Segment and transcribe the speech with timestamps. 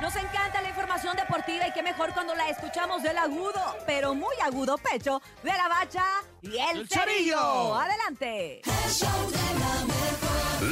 [0.00, 4.34] Nos encanta la información deportiva y qué mejor cuando la escuchamos del agudo, pero muy
[4.42, 6.04] agudo pecho de la bacha
[6.40, 7.36] y el, El cerillo.
[7.36, 7.74] Cerillo.
[7.74, 8.62] Adelante.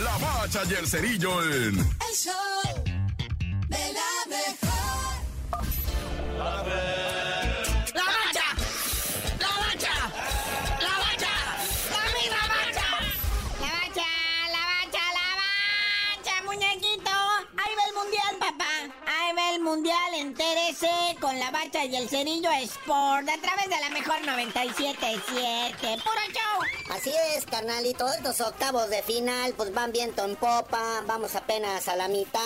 [0.03, 1.77] La bacha y el cerillo en.
[6.39, 6.63] ¡La
[19.67, 20.15] mundial.
[20.15, 20.89] Entérese
[21.21, 26.03] con la bacha y el cerillo Sport a través de la mejor 97.7.
[26.03, 26.95] ¡Puro show!
[26.95, 28.07] Así es, carnalito.
[28.07, 31.03] Estos octavos de final, pues van viento en popa.
[31.09, 32.41] Vamos apenas a la mitad.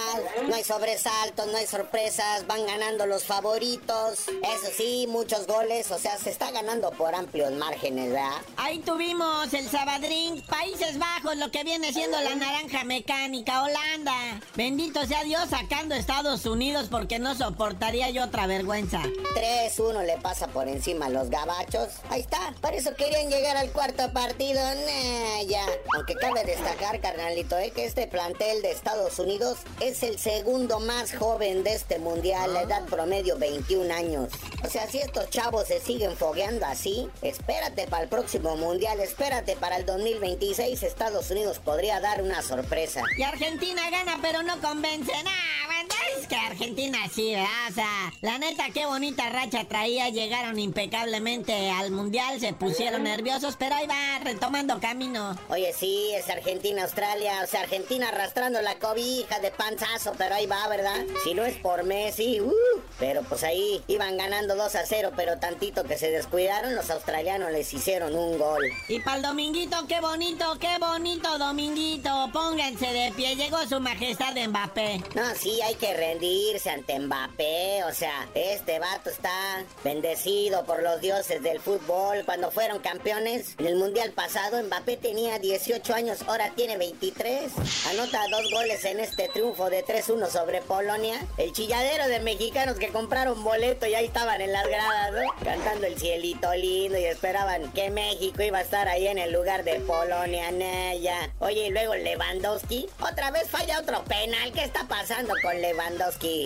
[0.48, 2.46] No hay sobresaltos, no hay sorpresas.
[2.46, 4.28] Van ganando los favoritos.
[4.28, 5.90] Eso sí, muchos goles.
[5.90, 8.38] O sea, se está ganando por amplios márgenes, ¿verdad?
[8.56, 14.40] Ahí tuvimos el Sabadrín, Países Bajos, lo que viene siendo la naranja mecánica, Holanda.
[14.56, 19.02] Bendito sea Dios sacando Estados Unidos porque no soportaría yo otra vergüenza.
[19.34, 21.88] 3-1 le pasa por encima a los gabachos.
[22.08, 22.54] Ahí está.
[22.60, 24.60] Por eso querían llegar al cuarto partido.
[24.60, 25.64] Nah, ya.
[25.96, 31.14] Aunque cabe destacar, carnalito, eh, que este plantel de Estados Unidos es el segundo más
[31.14, 32.54] joven de este mundial.
[32.54, 34.28] La edad promedio 21 años.
[34.64, 39.00] O sea, si estos chavos se siguen fogueando así, espérate para el próximo mundial.
[39.00, 40.82] Espérate para el 2026.
[40.82, 43.02] Estados Unidos podría dar una sorpresa.
[43.16, 45.12] Y Argentina gana, pero no convence.
[45.12, 47.70] Nah, banda, es que Argentina sí, ¿verdad?
[47.70, 50.08] O sea, la neta, qué bonita racha traía.
[50.10, 55.38] Llegaron impecablemente al mundial, se pusieron nerviosos, pero ahí va, retomando camino.
[55.48, 57.40] Oye, sí, es Argentina-Australia.
[57.42, 60.96] O sea, Argentina arrastrando la cobija de panzazo, pero ahí va, ¿verdad?
[61.24, 62.52] Si no es por Messi, uh,
[62.98, 67.50] pero pues ahí iban ganando 2 a 0, pero tantito que se descuidaron, los australianos
[67.52, 68.62] les hicieron un gol.
[68.88, 72.28] Y para el dominguito, qué bonito, qué bonito dominguito.
[72.32, 75.02] Pónganse de pie, llegó su majestad Mbappé.
[75.14, 77.84] No, sí, hay que rendirse ante Mbappé.
[77.84, 82.24] O sea, este vato está bendecido por los dioses del fútbol.
[82.24, 87.52] Cuando fueron campeones en el mundial pasado, Mbappé tenía 18 años, ahora tiene 23.
[87.90, 91.24] Anota dos goles en este triunfo de 3-1 sobre Polonia.
[91.38, 95.44] El chilladero de mexicanos que compraron boleto y ahí estaban en las gradas, ¿no?
[95.44, 99.62] Cantando el cielito lindo y esperaban que México iba a estar ahí en el lugar
[99.62, 101.30] de Polonia, Naya.
[101.38, 104.52] Oye, y luego Lewandowski, otra vez falla otro penal.
[104.52, 105.89] ¿Qué está pasando con Lewandowski?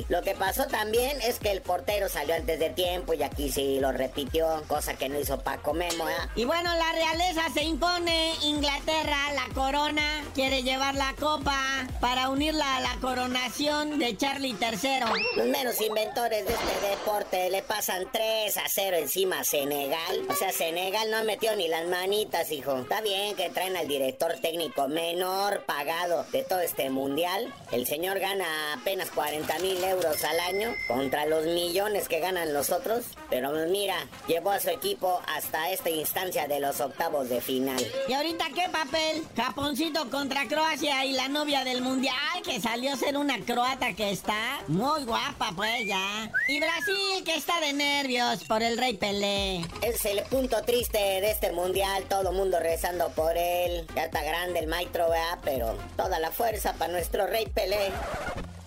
[0.08, 3.78] Lo que pasó también es que el portero salió antes de tiempo y aquí sí
[3.80, 6.12] lo repitió, cosa que no hizo Paco Memo, ¿eh?
[6.34, 8.32] Y bueno, la realeza se impone.
[8.42, 11.56] Inglaterra, la corona, quiere llevar la copa
[12.00, 15.00] para unirla a la coronación de Charlie III.
[15.36, 20.26] Los menos inventores de este deporte le pasan 3 a 0 encima a Senegal.
[20.28, 22.78] O sea, Senegal no metió ni las manitas, hijo.
[22.78, 27.52] Está bien que traen al director técnico menor pagado de todo este mundial.
[27.72, 32.70] El señor gana apenas 40 mil euros al año contra los millones que ganan los
[32.70, 33.04] otros.
[33.30, 33.96] Pero mira,
[34.28, 37.84] llevó a su equipo hasta esta instancia de los octavos de final.
[38.06, 39.24] ¿Y ahorita qué papel?
[39.36, 42.14] Japoncito contra Croacia y la novia del mundial
[42.44, 46.30] que salió a ser una croata que está muy guapa, pues ya.
[46.46, 49.62] Y Brasil que está de nervios por el Rey Pelé.
[49.82, 53.84] Es el punto triste de este mundial, todo mundo rezando por él.
[53.96, 55.40] Ya está grande el maestro, ¿verdad?
[55.42, 57.90] Pero toda la fuerza para nuestro rey Pelé.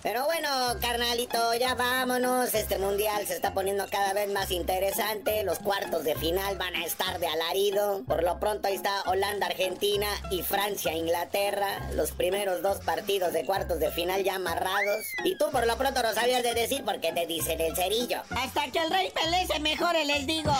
[0.02, 0.48] Pero bueno,
[0.80, 2.54] carnalito, ya vámonos.
[2.54, 5.42] Este mundial se está poniendo cada vez más interesante.
[5.42, 8.02] Los cuartos de final van a estar de alarido.
[8.06, 11.90] Por lo pronto ahí está Holanda, Argentina y Francia, Inglaterra.
[11.94, 15.04] Los primeros dos partidos de cuartos de final ya amarrados.
[15.24, 18.22] Y tú por lo pronto no sabías de decir porque te dicen el cerillo.
[18.30, 20.52] Hasta que el Rey Pelé se mejore, les digo.